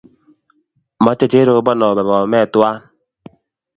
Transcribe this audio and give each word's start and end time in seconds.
Mache 1.03 1.25
Cherobon 1.31 1.79
ope 1.89 2.03
Bomet 2.07 2.47
twai 2.53 2.77